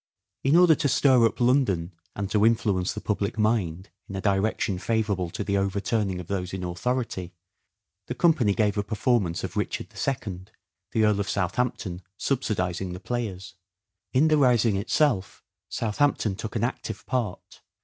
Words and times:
In 0.43 0.55
order 0.55 0.73
to 0.73 0.89
stir 0.89 1.27
up 1.27 1.39
London 1.39 1.93
and 2.15 2.27
to 2.31 2.43
influence 2.43 2.91
the 2.93 3.01
Helping 3.01 3.03
the 3.03 3.07
public 3.07 3.37
mind 3.37 3.91
in 4.09 4.15
a 4.15 4.19
direction 4.21 4.79
favourable 4.79 5.29
to 5.29 5.43
the 5.43 5.57
over 5.59 5.79
^Section, 5.79 5.85
turning 5.85 6.19
of 6.19 6.25
those 6.25 6.53
in 6.55 6.63
authority, 6.63 7.35
the 8.07 8.15
company 8.15 8.55
gave 8.55 8.79
a 8.79 8.83
performance 8.83 9.43
of" 9.43 9.55
Richard 9.57 9.89
II," 9.93 10.45
the 10.93 11.05
Earl 11.05 11.19
of 11.19 11.27
Southamp 11.29 11.77
ton 11.77 12.01
subsidizing 12.17 12.93
the 12.93 12.99
players. 12.99 13.53
In 14.11 14.27
the 14.27 14.39
rising 14.39 14.75
itself 14.75 15.43
Southampton 15.69 16.35
took 16.35 16.55
an 16.55 16.63
active 16.63 17.05
part. 17.05 17.61